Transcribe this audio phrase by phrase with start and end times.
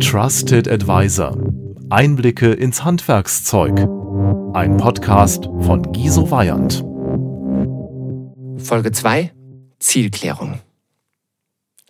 [0.00, 1.36] Trusted Advisor.
[1.88, 3.78] Einblicke ins Handwerkszeug.
[4.52, 6.84] Ein Podcast von Giso Weyand.
[8.64, 9.32] Folge 2
[9.78, 10.58] Zielklärung.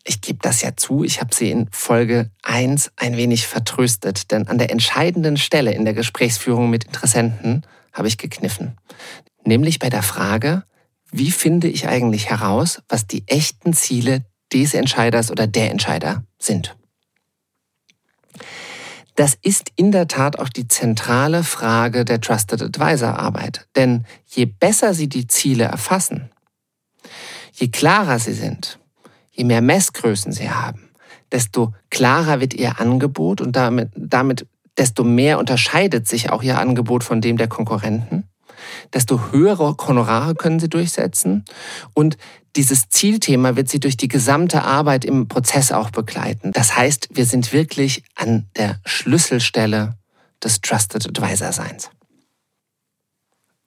[0.04, 4.48] Ich gebe das ja zu, ich habe sie in Folge 1 ein wenig vertröstet, denn
[4.48, 7.62] an der entscheidenden Stelle in der Gesprächsführung mit Interessenten
[7.92, 8.76] habe ich gekniffen.
[9.44, 10.64] Nämlich bei der Frage,
[11.10, 16.76] wie finde ich eigentlich heraus, was die echten Ziele des Entscheiders oder der Entscheider sind.
[19.16, 23.66] Das ist in der Tat auch die zentrale Frage der Trusted Advisor Arbeit.
[23.76, 26.30] Denn je besser Sie die Ziele erfassen,
[27.52, 28.78] je klarer sie sind,
[29.30, 30.90] je mehr Messgrößen Sie haben,
[31.30, 34.46] desto klarer wird Ihr Angebot und damit, damit
[34.76, 38.24] desto mehr unterscheidet sich auch Ihr Angebot von dem der Konkurrenten
[38.92, 41.44] desto höhere Honorare können sie durchsetzen
[41.94, 42.16] und
[42.56, 46.52] dieses Zielthema wird sie durch die gesamte Arbeit im Prozess auch begleiten.
[46.52, 49.96] Das heißt, wir sind wirklich an der Schlüsselstelle
[50.42, 51.90] des Trusted Advisor Seins.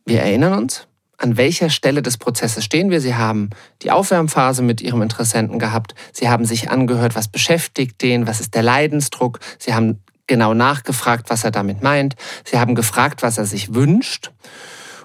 [0.05, 3.01] Wir erinnern uns, an welcher Stelle des Prozesses stehen wir.
[3.01, 3.49] Sie haben
[3.81, 5.95] die Aufwärmphase mit Ihrem Interessenten gehabt.
[6.13, 9.39] Sie haben sich angehört, was beschäftigt den, was ist der Leidensdruck.
[9.57, 12.15] Sie haben genau nachgefragt, was er damit meint.
[12.45, 14.31] Sie haben gefragt, was er sich wünscht.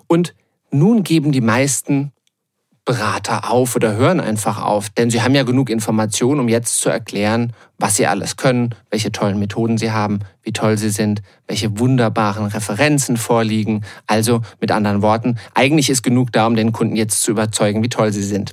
[0.06, 0.34] Und
[0.70, 2.12] nun geben die meisten
[2.84, 6.88] Berater auf oder hören einfach auf, denn sie haben ja genug Informationen, um jetzt zu
[6.88, 11.78] erklären, was sie alles können, welche tollen Methoden sie haben, wie toll sie sind, welche
[11.78, 13.84] wunderbaren Referenzen vorliegen.
[14.08, 17.88] Also mit anderen Worten, eigentlich ist genug da, um den Kunden jetzt zu überzeugen, wie
[17.88, 18.52] toll sie sind.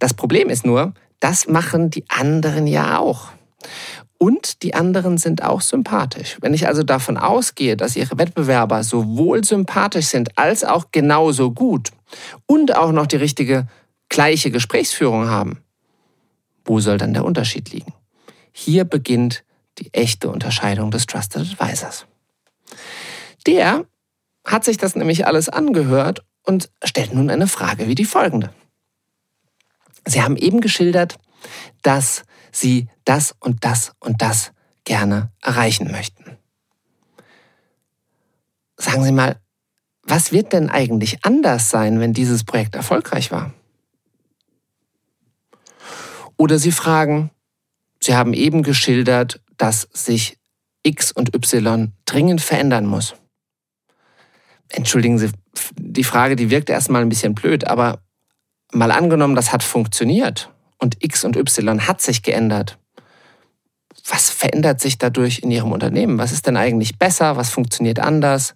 [0.00, 3.28] Das Problem ist nur, das machen die anderen ja auch.
[4.22, 6.36] Und die anderen sind auch sympathisch.
[6.42, 11.88] Wenn ich also davon ausgehe, dass ihre Wettbewerber sowohl sympathisch sind als auch genauso gut
[12.44, 13.66] und auch noch die richtige
[14.10, 15.62] gleiche Gesprächsführung haben,
[16.66, 17.94] wo soll dann der Unterschied liegen?
[18.52, 19.42] Hier beginnt
[19.78, 22.04] die echte Unterscheidung des Trusted Advisors.
[23.46, 23.86] Der
[24.44, 28.52] hat sich das nämlich alles angehört und stellt nun eine Frage wie die folgende.
[30.04, 31.18] Sie haben eben geschildert,
[31.80, 34.52] dass Sie das und das und das
[34.84, 36.38] gerne erreichen möchten.
[38.76, 39.36] Sagen Sie mal,
[40.02, 43.52] was wird denn eigentlich anders sein, wenn dieses Projekt erfolgreich war?
[46.36, 47.30] Oder Sie fragen,
[48.00, 50.38] Sie haben eben geschildert, dass sich
[50.82, 53.14] X und Y dringend verändern muss.
[54.70, 55.30] Entschuldigen Sie,
[55.76, 58.02] die Frage, die wirkt erstmal ein bisschen blöd, aber
[58.72, 62.78] mal angenommen, das hat funktioniert und X und Y hat sich geändert.
[64.08, 66.18] Was verändert sich dadurch in Ihrem Unternehmen?
[66.18, 67.36] Was ist denn eigentlich besser?
[67.36, 68.54] Was funktioniert anders?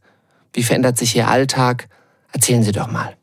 [0.52, 1.88] Wie verändert sich Ihr Alltag?
[2.32, 3.16] Erzählen Sie doch mal.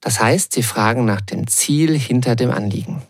[0.00, 3.02] Das heißt, Sie fragen nach dem Ziel hinter dem Anliegen.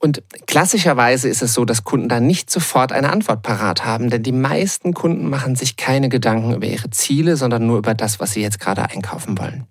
[0.00, 4.22] Und klassischerweise ist es so, dass Kunden da nicht sofort eine Antwort parat haben, denn
[4.22, 8.32] die meisten Kunden machen sich keine Gedanken über ihre Ziele, sondern nur über das, was
[8.32, 9.66] sie jetzt gerade einkaufen wollen.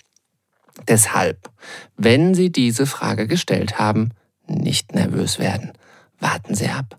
[0.88, 1.50] Deshalb,
[1.96, 4.12] wenn Sie diese Frage gestellt haben,
[4.48, 5.74] nicht nervös werden.
[6.20, 6.98] Warten Sie ab.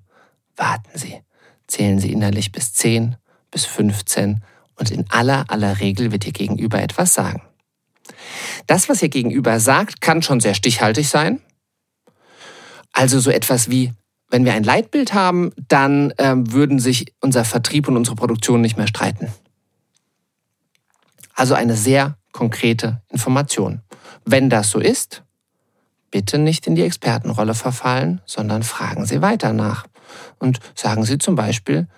[0.56, 1.21] Warten Sie.
[1.66, 3.16] Zählen Sie innerlich bis 10,
[3.50, 4.43] bis 15
[4.77, 7.43] und in aller aller Regel wird Ihr Gegenüber etwas sagen.
[8.66, 11.41] Das, was Ihr Gegenüber sagt, kann schon sehr stichhaltig sein.
[12.93, 13.93] Also so etwas wie,
[14.31, 18.77] wenn wir ein Leitbild haben, dann äh, würden sich unser Vertrieb und unsere Produktion nicht
[18.77, 19.28] mehr streiten.
[21.34, 23.81] Also eine sehr konkrete Information.
[24.25, 25.25] Wenn das so ist,
[26.12, 29.87] bitte nicht in die Expertenrolle verfallen, sondern fragen Sie weiter nach.
[30.38, 31.88] Und sagen Sie zum Beispiel,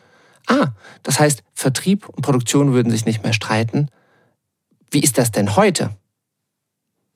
[0.46, 0.68] ah,
[1.02, 3.90] das heißt, Vertrieb und Produktion würden sich nicht mehr streiten.
[4.90, 5.90] Wie ist das denn heute?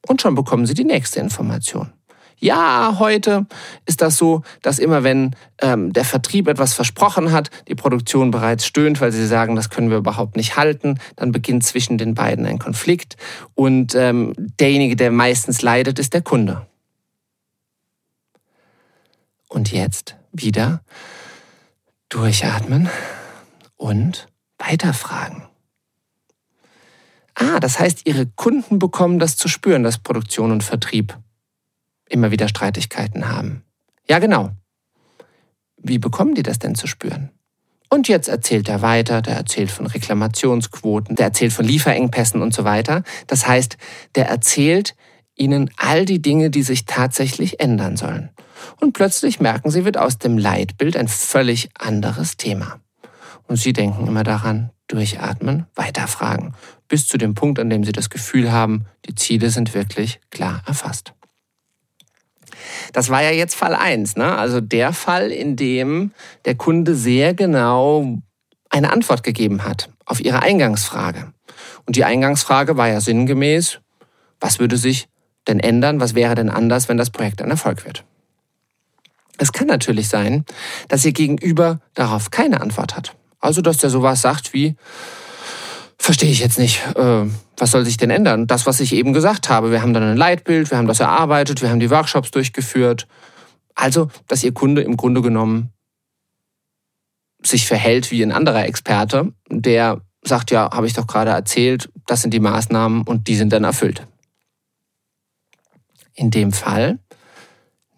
[0.06, 1.94] Und schon bekommen Sie die nächste Information.
[2.38, 3.46] Ja, heute
[3.86, 8.66] ist das so, dass immer wenn ähm, der Vertrieb etwas versprochen hat, die Produktion bereits
[8.66, 12.46] stöhnt, weil sie sagen, das können wir überhaupt nicht halten, dann beginnt zwischen den beiden
[12.46, 13.16] ein Konflikt
[13.54, 16.66] und ähm, derjenige, der meistens leidet, ist der Kunde.
[19.48, 20.82] Und jetzt wieder
[22.08, 22.90] durchatmen
[23.76, 24.26] und
[24.58, 25.44] weiterfragen.
[27.34, 31.16] Ah, das heißt, Ihre Kunden bekommen das zu spüren, dass Produktion und Vertrieb
[32.08, 33.64] immer wieder Streitigkeiten haben.
[34.08, 34.50] Ja, genau.
[35.76, 37.30] Wie bekommen die das denn zu spüren?
[37.90, 42.64] Und jetzt erzählt er weiter, der erzählt von Reklamationsquoten, der erzählt von Lieferengpässen und so
[42.64, 43.04] weiter.
[43.26, 43.76] Das heißt,
[44.14, 44.96] der erzählt
[45.36, 48.30] ihnen all die Dinge, die sich tatsächlich ändern sollen.
[48.80, 52.80] Und plötzlich merken sie, wird aus dem Leitbild ein völlig anderes Thema.
[53.46, 56.54] Und sie denken immer daran, durchatmen, weiterfragen,
[56.88, 60.62] bis zu dem Punkt, an dem sie das Gefühl haben, die Ziele sind wirklich klar
[60.66, 61.14] erfasst.
[62.92, 64.36] Das war ja jetzt Fall 1, ne?
[64.36, 66.12] also der Fall, in dem
[66.44, 68.18] der Kunde sehr genau
[68.70, 71.32] eine Antwort gegeben hat auf ihre Eingangsfrage.
[71.86, 73.80] Und die Eingangsfrage war ja sinngemäß,
[74.40, 75.08] was würde sich
[75.46, 78.04] denn ändern, was wäre denn anders, wenn das Projekt ein Erfolg wird?
[79.38, 80.44] Es kann natürlich sein,
[80.88, 83.16] dass Ihr Gegenüber darauf keine Antwort hat.
[83.40, 84.76] Also, dass der sowas sagt wie,
[85.98, 87.26] verstehe ich jetzt nicht, äh,
[87.56, 88.46] was soll sich denn ändern?
[88.46, 91.62] Das, was ich eben gesagt habe, wir haben dann ein Leitbild, wir haben das erarbeitet,
[91.62, 93.06] wir haben die Workshops durchgeführt.
[93.74, 95.70] Also, dass Ihr Kunde im Grunde genommen
[97.42, 102.22] sich verhält wie ein anderer Experte, der sagt, ja, habe ich doch gerade erzählt, das
[102.22, 104.06] sind die Maßnahmen und die sind dann erfüllt.
[106.14, 106.98] In dem Fall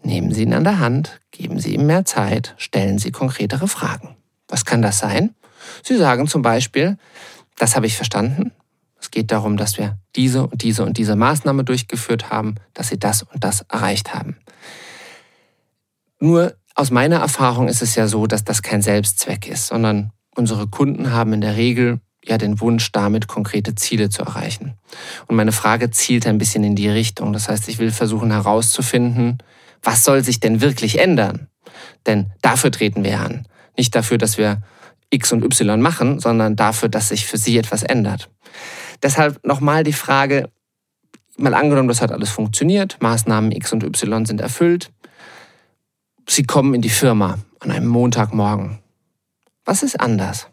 [0.02, 4.16] nehmen Sie ihn an der Hand, geben Sie ihm mehr Zeit, stellen Sie konkretere Fragen.
[4.48, 5.34] Was kann das sein?
[5.82, 6.96] Sie sagen zum Beispiel,
[7.56, 8.52] das habe ich verstanden.
[8.98, 12.98] Es geht darum, dass wir diese und diese und diese Maßnahme durchgeführt haben, dass Sie
[12.98, 14.36] das und das erreicht haben.
[16.18, 20.66] Nur aus meiner Erfahrung ist es ja so, dass das kein Selbstzweck ist, sondern unsere
[20.66, 24.74] Kunden haben in der Regel ja den Wunsch, damit konkrete Ziele zu erreichen.
[25.26, 27.32] Und meine Frage zielt ein bisschen in die Richtung.
[27.32, 29.38] Das heißt, ich will versuchen herauszufinden,
[29.82, 31.48] was soll sich denn wirklich ändern?
[32.06, 33.46] Denn dafür treten wir an.
[33.76, 34.62] Nicht dafür, dass wir
[35.16, 38.30] X und Y machen, sondern dafür, dass sich für Sie etwas ändert.
[39.02, 40.50] Deshalb nochmal die Frage,
[41.36, 44.92] mal angenommen, das hat alles funktioniert, Maßnahmen X und Y sind erfüllt.
[46.28, 48.78] Sie kommen in die Firma an einem Montagmorgen.
[49.64, 50.48] Was ist anders?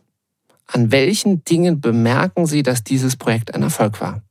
[0.68, 4.22] An welchen Dingen bemerken Sie, dass dieses Projekt ein Erfolg war?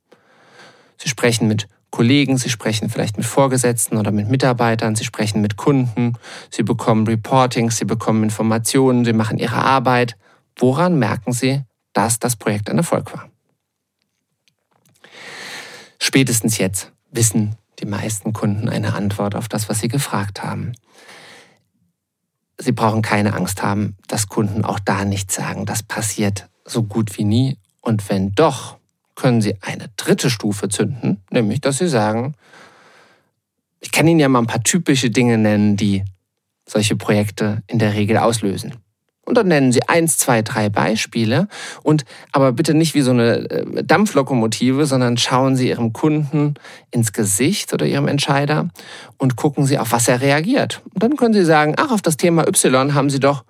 [0.99, 5.57] Sie sprechen mit Kollegen, Sie sprechen vielleicht mit Vorgesetzten oder mit Mitarbeitern, Sie sprechen mit
[5.57, 6.15] Kunden,
[6.51, 10.17] Sie bekommen Reportings, Sie bekommen Informationen, Sie machen Ihre Arbeit.
[10.57, 11.63] Woran merken Sie,
[11.93, 13.29] dass das Projekt ein Erfolg war?
[15.99, 20.73] Spätestens jetzt wissen die meisten Kunden eine Antwort auf das, was sie gefragt haben.
[22.59, 25.67] Sie brauchen keine Angst haben, dass Kunden auch da nichts sagen.
[25.67, 27.59] Das passiert so gut wie nie.
[27.81, 28.79] Und wenn doch,
[29.15, 32.35] können Sie eine dritte Stufe zünden, nämlich dass Sie sagen,
[33.81, 36.05] ich kann Ihnen ja mal ein paar typische Dinge nennen, die
[36.67, 38.77] solche Projekte in der Regel auslösen.
[39.25, 41.47] Und dann nennen Sie eins, zwei, drei Beispiele
[41.85, 46.55] und aber bitte nicht wie so eine äh, Dampflokomotive, sondern schauen Sie Ihrem Kunden
[46.91, 48.71] ins Gesicht oder Ihrem Entscheider
[49.19, 50.83] und gucken Sie, auf was er reagiert.
[50.93, 53.45] Und dann können Sie sagen, ach, auf das Thema Y haben Sie doch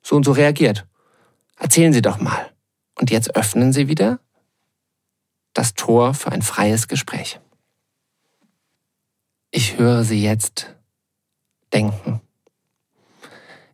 [0.00, 0.86] so und so reagiert.
[1.58, 2.52] Erzählen Sie doch mal.
[2.98, 4.20] Und jetzt öffnen Sie wieder
[5.54, 7.40] das Tor für ein freies Gespräch.
[9.50, 10.76] Ich höre Sie jetzt
[11.72, 12.20] denken.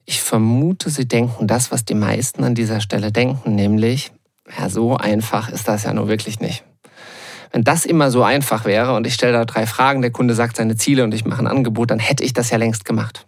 [0.04, 4.12] Ich vermute, Sie denken das, was die meisten an dieser Stelle denken, nämlich,
[4.58, 6.64] ja, so einfach ist das ja nur wirklich nicht.
[7.52, 10.56] Wenn das immer so einfach wäre und ich stelle da drei Fragen, der Kunde sagt
[10.56, 13.26] seine Ziele und ich mache ein Angebot, dann hätte ich das ja längst gemacht.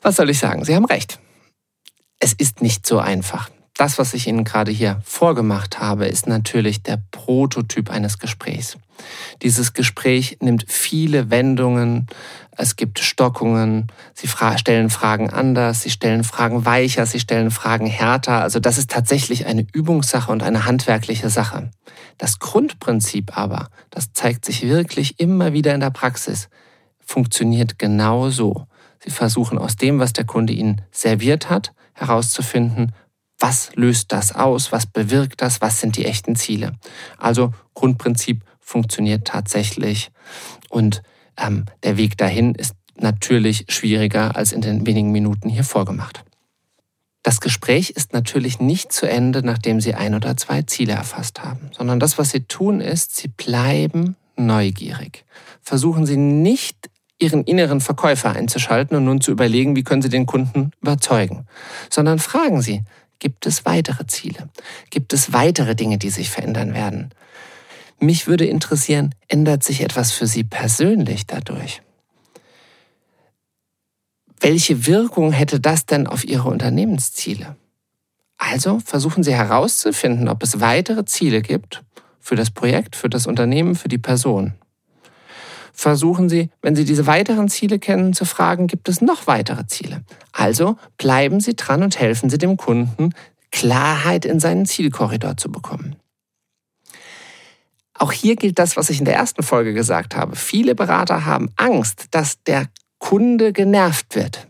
[0.00, 0.64] Was soll ich sagen?
[0.64, 1.18] Sie haben recht.
[2.18, 3.50] Es ist nicht so einfach.
[3.78, 8.76] Das, was ich Ihnen gerade hier vorgemacht habe, ist natürlich der Prototyp eines Gesprächs.
[9.42, 12.08] Dieses Gespräch nimmt viele Wendungen,
[12.50, 17.86] es gibt Stockungen, Sie fra stellen Fragen anders, Sie stellen Fragen weicher, Sie stellen Fragen
[17.86, 18.42] härter.
[18.42, 21.70] Also das ist tatsächlich eine Übungssache und eine handwerkliche Sache.
[22.18, 26.48] Das Grundprinzip aber, das zeigt sich wirklich immer wieder in der Praxis,
[26.98, 28.66] funktioniert genau so.
[28.98, 32.92] Sie versuchen aus dem, was der Kunde Ihnen serviert hat, herauszufinden,
[33.38, 36.72] was löst das aus, was bewirkt das, was sind die echten Ziele.
[37.18, 40.10] Also Grundprinzip funktioniert tatsächlich
[40.68, 41.02] und
[41.36, 46.24] ähm, der Weg dahin ist natürlich schwieriger als in den wenigen Minuten hier vorgemacht.
[47.22, 51.70] Das Gespräch ist natürlich nicht zu Ende, nachdem Sie ein oder zwei Ziele erfasst haben,
[51.76, 55.24] sondern das, was Sie tun, ist, Sie bleiben neugierig.
[55.60, 56.90] Versuchen Sie nicht,
[57.20, 61.46] Ihren inneren Verkäufer einzuschalten und nun zu überlegen, wie können Sie den Kunden überzeugen,
[61.90, 62.82] sondern fragen Sie,
[63.18, 64.48] Gibt es weitere Ziele?
[64.90, 67.10] Gibt es weitere Dinge, die sich verändern werden?
[67.98, 71.82] Mich würde interessieren, ändert sich etwas für Sie persönlich dadurch?
[74.40, 77.56] Welche Wirkung hätte das denn auf Ihre Unternehmensziele?
[78.36, 81.82] Also versuchen Sie herauszufinden, ob es weitere Ziele gibt
[82.20, 84.54] für das Projekt, für das Unternehmen, für die Person
[85.78, 90.02] versuchen Sie, wenn Sie diese weiteren Ziele kennen, zu fragen, gibt es noch weitere Ziele?
[90.32, 93.14] Also bleiben Sie dran und helfen Sie dem Kunden,
[93.52, 95.94] Klarheit in seinen Zielkorridor zu bekommen.
[97.94, 100.34] Auch hier gilt das, was ich in der ersten Folge gesagt habe.
[100.34, 102.66] Viele Berater haben Angst, dass der
[102.98, 104.48] Kunde genervt wird.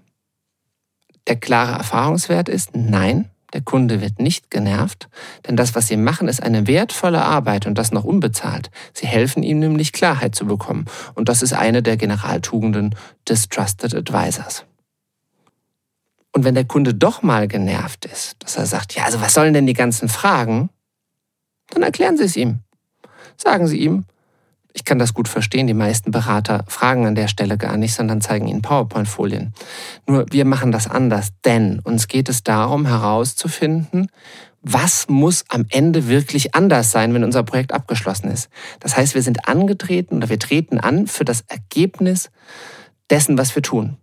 [1.26, 5.08] Der klare Erfahrungswert ist, nein, der Kunde wird nicht genervt,
[5.46, 8.70] denn das, was Sie machen, ist eine wertvolle Arbeit und das noch unbezahlt.
[8.92, 12.94] Sie helfen ihm nämlich Klarheit zu bekommen und das ist eine der Generaltugenden
[13.26, 14.64] des Trusted Advisors.
[16.32, 19.54] Und wenn der Kunde doch mal genervt ist, dass er sagt, ja, also was sollen
[19.54, 20.68] denn die ganzen Fragen,
[21.70, 22.60] dann erklären Sie es ihm.
[23.36, 24.04] Sagen Sie ihm,
[24.78, 25.66] ich kann das gut verstehen.
[25.66, 29.52] Die meisten Berater fragen an der Stelle gar nicht, sondern zeigen ihnen PowerPoint-Folien.
[30.06, 34.08] Nur wir machen das anders, denn uns geht es darum herauszufinden,
[34.62, 38.50] was muss am Ende wirklich anders sein, wenn unser Projekt abgeschlossen ist.
[38.78, 42.30] Das heißt, wir sind angetreten oder wir treten an für das Ergebnis
[43.10, 43.96] dessen, was wir tun.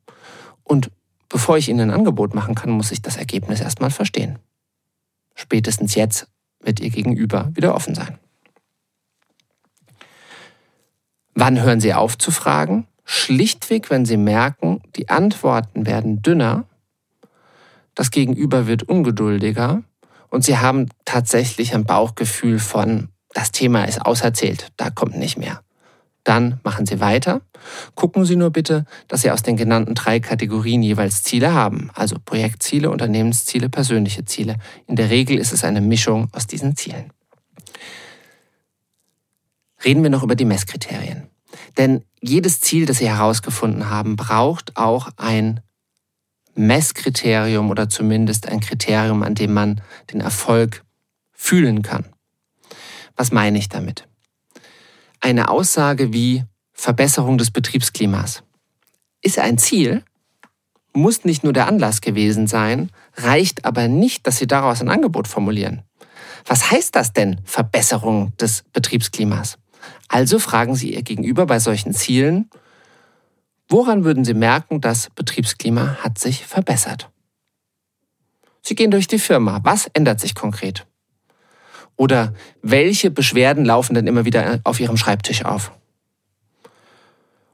[0.65, 0.91] Und
[1.29, 4.39] bevor ich Ihnen ein Angebot machen kann, muss ich das Ergebnis erstmal verstehen.
[5.35, 6.27] Spätestens jetzt
[6.59, 8.19] wird Ihr Gegenüber wieder offen sein.
[11.37, 12.87] Wann hören Sie auf zu fragen?
[13.03, 16.63] Schlichtweg, wenn Sie merken, die Antworten werden dünner,
[17.93, 19.83] das Gegenüber wird ungeduldiger
[20.29, 25.61] und Sie haben tatsächlich ein Bauchgefühl von, das Thema ist auserzählt, da kommt nicht mehr.
[26.23, 27.41] Dann machen Sie weiter.
[27.93, 32.15] Gucken Sie nur bitte, dass Sie aus den genannten drei Kategorien jeweils Ziele haben, also
[32.23, 34.55] Projektziele, Unternehmensziele, persönliche Ziele.
[34.87, 37.11] In der Regel ist es eine Mischung aus diesen Zielen.
[39.85, 41.29] Reden wir noch über die Messkriterien.
[41.77, 45.61] Denn jedes Ziel, das Sie herausgefunden haben, braucht auch ein
[46.55, 50.83] Messkriterium oder zumindest ein Kriterium, an dem man den Erfolg
[51.33, 52.05] fühlen kann.
[53.15, 54.07] Was meine ich damit?
[55.19, 58.43] Eine Aussage wie Verbesserung des Betriebsklimas
[59.21, 60.03] ist ein Ziel,
[60.93, 65.27] muss nicht nur der Anlass gewesen sein, reicht aber nicht, dass Sie daraus ein Angebot
[65.27, 65.83] formulieren.
[66.45, 69.57] Was heißt das denn, Verbesserung des Betriebsklimas?
[70.07, 72.49] Also fragen Sie Ihr Gegenüber bei solchen Zielen,
[73.67, 77.09] woran würden Sie merken, das Betriebsklima hat sich verbessert?
[78.61, 79.59] Sie gehen durch die Firma.
[79.63, 80.87] Was ändert sich konkret?
[81.97, 85.71] Oder welche Beschwerden laufen denn immer wieder auf Ihrem Schreibtisch auf?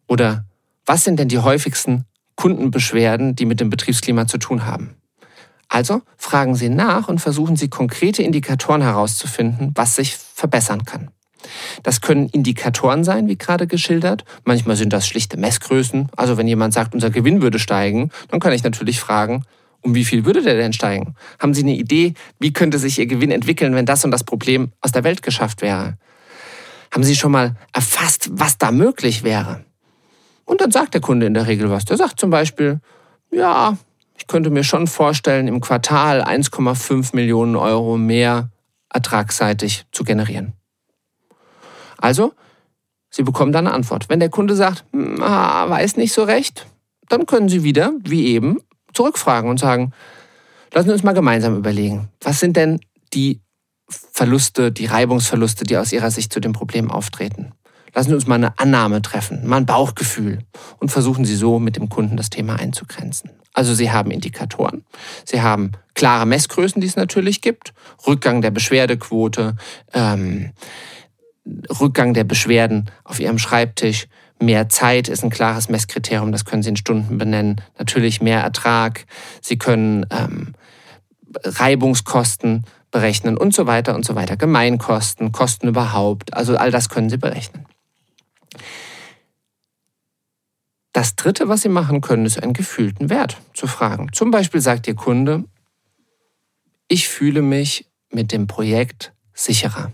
[0.07, 0.45] Oder
[0.85, 4.95] was sind denn die häufigsten Kundenbeschwerden, die mit dem Betriebsklima zu tun haben?
[5.67, 11.11] Also fragen Sie nach und versuchen Sie konkrete Indikatoren herauszufinden, was sich verbessern kann.
[11.83, 14.25] Das können Indikatoren sein, wie gerade geschildert.
[14.43, 16.09] Manchmal sind das schlichte Messgrößen.
[16.15, 19.43] Also wenn jemand sagt, unser Gewinn würde steigen, dann kann ich natürlich fragen,
[19.81, 21.15] um wie viel würde der denn steigen?
[21.39, 24.71] Haben Sie eine Idee, wie könnte sich Ihr Gewinn entwickeln, wenn das und das Problem
[24.81, 25.97] aus der Welt geschafft wäre?
[26.93, 29.65] Haben Sie schon mal erfasst, was da möglich wäre?
[30.45, 31.85] Und dann sagt der Kunde in der Regel was.
[31.85, 32.79] Der sagt zum Beispiel,
[33.31, 33.77] ja,
[34.17, 38.51] ich könnte mir schon vorstellen, im Quartal 1,5 Millionen Euro mehr
[38.93, 40.53] ertragsseitig zu generieren.
[42.01, 42.33] Also,
[43.13, 44.07] Sie bekommen dann eine Antwort.
[44.09, 46.65] Wenn der Kunde sagt, hm, ah, weiß nicht so recht,
[47.09, 48.59] dann können Sie wieder, wie eben,
[48.93, 49.91] zurückfragen und sagen,
[50.73, 52.79] lassen Sie uns mal gemeinsam überlegen, was sind denn
[53.13, 53.41] die
[53.89, 57.51] Verluste, die Reibungsverluste, die aus Ihrer Sicht zu dem Problem auftreten?
[57.93, 60.39] Lassen Sie uns mal eine Annahme treffen, mal ein Bauchgefühl
[60.79, 63.31] und versuchen Sie so mit dem Kunden das Thema einzugrenzen.
[63.53, 64.85] Also Sie haben Indikatoren,
[65.25, 67.73] Sie haben klare Messgrößen, die es natürlich gibt,
[68.07, 69.57] Rückgang der Beschwerdequote,
[69.93, 70.53] ähm,
[71.45, 74.07] Rückgang der Beschwerden auf Ihrem Schreibtisch.
[74.39, 77.61] Mehr Zeit ist ein klares Messkriterium, das können Sie in Stunden benennen.
[77.77, 79.05] Natürlich mehr Ertrag.
[79.41, 80.53] Sie können ähm,
[81.43, 84.37] Reibungskosten berechnen und so weiter und so weiter.
[84.37, 86.33] Gemeinkosten, Kosten überhaupt.
[86.33, 87.65] Also all das können Sie berechnen.
[90.93, 94.11] Das Dritte, was Sie machen können, ist einen gefühlten Wert zu fragen.
[94.11, 95.45] Zum Beispiel sagt Ihr Kunde,
[96.89, 99.93] ich fühle mich mit dem Projekt sicherer.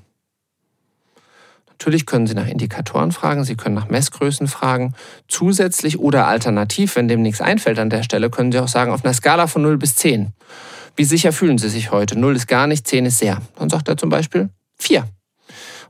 [1.80, 4.96] Natürlich können Sie nach Indikatoren fragen, Sie können nach Messgrößen fragen.
[5.28, 9.06] Zusätzlich oder alternativ, wenn dem nichts einfällt an der Stelle, können Sie auch sagen, auf
[9.06, 10.34] einer Skala von 0 bis 10.
[10.96, 12.18] Wie sicher fühlen Sie sich heute?
[12.18, 13.44] 0 ist gar nicht, 10 ist sehr.
[13.58, 15.08] Dann sagt er zum Beispiel 4.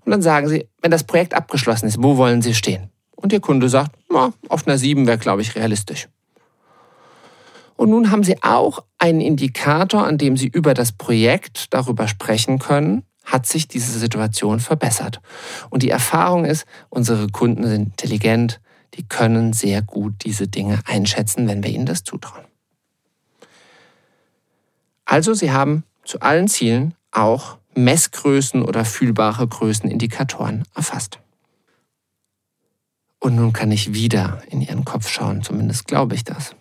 [0.03, 2.89] Und dann sagen Sie, wenn das Projekt abgeschlossen ist, wo wollen Sie stehen?
[3.15, 6.09] Und Ihr Kunde sagt, na, auf einer 7 wäre, glaube ich, realistisch.
[7.77, 12.59] Und nun haben Sie auch einen Indikator, an dem Sie über das Projekt darüber sprechen
[12.59, 15.21] können, hat sich diese Situation verbessert.
[15.69, 18.61] Und die Erfahrung ist, unsere Kunden sind intelligent,
[18.93, 22.45] die können sehr gut diese Dinge einschätzen, wenn wir ihnen das zutrauen.
[25.03, 31.19] Also Sie haben zu allen Zielen auch Messgrößen oder fühlbare Größenindikatoren erfasst.
[33.19, 36.55] Und nun kann ich wieder in Ihren Kopf schauen, zumindest glaube ich das.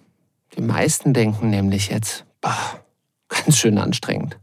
[0.57, 2.81] Die meisten denken nämlich jetzt, boah,
[3.29, 4.37] ganz schön anstrengend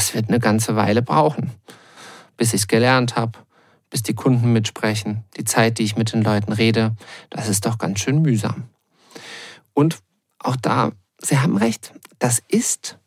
[0.00, 1.50] das wird eine ganze Weile brauchen,
[2.38, 3.38] bis ich es gelernt habe,
[3.90, 6.96] bis die Kunden mitsprechen, die Zeit, die ich mit den Leuten rede,
[7.28, 8.70] das ist doch ganz schön mühsam.
[9.74, 9.98] Und
[10.38, 12.98] auch da, Sie haben recht, das ist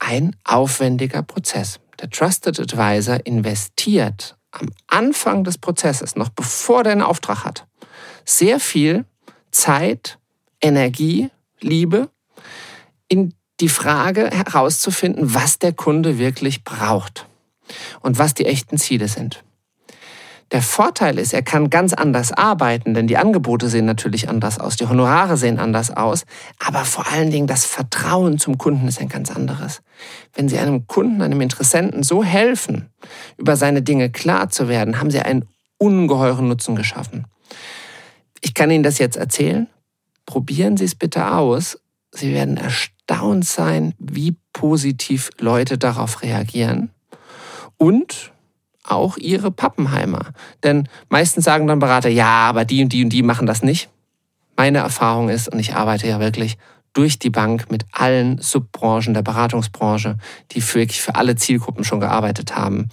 [0.00, 1.78] ein aufwendiger Prozess.
[2.00, 7.68] Der Trusted Advisor investiert am Anfang des Prozesses, noch bevor der einen Auftrag hat,
[8.24, 9.04] sehr viel
[9.52, 10.18] Zeit,
[10.60, 12.10] Energie, Liebe
[13.06, 17.26] in die Frage herauszufinden, was der Kunde wirklich braucht
[18.00, 19.44] und was die echten Ziele sind.
[20.52, 24.76] Der Vorteil ist, er kann ganz anders arbeiten, denn die Angebote sehen natürlich anders aus,
[24.76, 26.26] die Honorare sehen anders aus,
[26.58, 29.82] aber vor allen Dingen das Vertrauen zum Kunden ist ein ganz anderes.
[30.34, 32.90] Wenn Sie einem Kunden, einem Interessenten so helfen,
[33.36, 37.26] über seine Dinge klar zu werden, haben Sie einen ungeheuren Nutzen geschaffen.
[38.40, 39.66] Ich kann Ihnen das jetzt erzählen.
[40.26, 41.80] Probieren Sie es bitte aus.
[42.12, 42.93] Sie werden erstaunt
[43.42, 46.90] sein, wie positiv Leute darauf reagieren.
[47.76, 48.32] Und
[48.84, 50.32] auch ihre Pappenheimer.
[50.62, 53.88] Denn meistens sagen dann Berater, ja, aber die und die und die machen das nicht.
[54.56, 56.58] Meine Erfahrung ist, und ich arbeite ja wirklich
[56.92, 60.16] durch die Bank mit allen Subbranchen der Beratungsbranche,
[60.52, 62.88] die wirklich für alle Zielgruppen schon gearbeitet haben.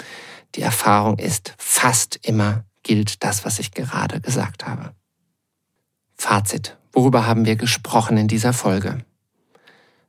[0.56, 4.94] Die Erfahrung ist, fast immer gilt das, was ich gerade gesagt habe.
[6.18, 6.78] Fazit.
[6.94, 9.06] Worüber haben wir gesprochen in dieser Folge?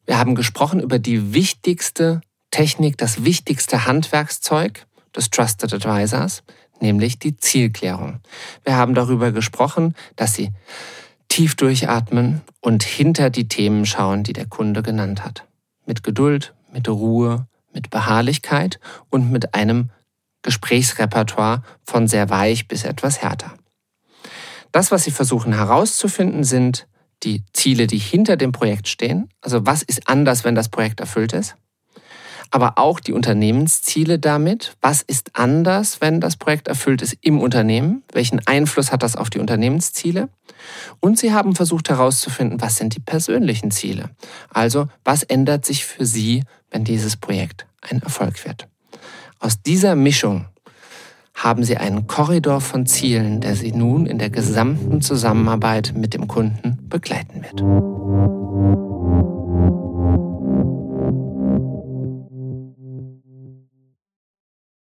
[0.07, 6.43] Wir haben gesprochen über die wichtigste Technik, das wichtigste Handwerkszeug, des Trusted Advisors,
[6.81, 8.21] nämlich die Zielklärung.
[8.65, 10.53] Wir haben darüber gesprochen, dass Sie
[11.29, 15.47] tief durchatmen und hinter die Themen schauen, die der Kunde genannt hat.
[15.87, 18.81] Mit Geduld, mit Ruhe, mit Beharrlichkeit
[19.11, 19.91] und mit einem
[20.43, 23.55] Gesprächsrepertoire von sehr weich bis etwas härter.
[24.73, 26.87] Das, was Sie versuchen herauszufinden, sind
[27.23, 29.29] die Ziele, die hinter dem Projekt stehen.
[29.41, 31.57] Also was ist anders, wenn das Projekt erfüllt ist?
[32.53, 34.77] aber auch die Unternehmensziele damit.
[34.83, 38.05] Was ist anders, wenn das Projekt erfüllt ist im Unternehmen?
[38.13, 40.29] Welchen Einfluss hat das auf die Unternehmensziele?
[41.01, 44.11] Und sie haben versucht herauszufinden, was sind die persönlichen Ziele?
[44.51, 48.69] Also, was ändert sich für Sie, wenn dieses Projekt ein Erfolg wird?
[49.39, 50.47] Aus dieser Mischung
[51.35, 56.29] haben Sie einen Korridor von Zielen, der Sie nun in der gesamten Zusammenarbeit mit dem
[56.29, 58.82] Kunden begleiten wird.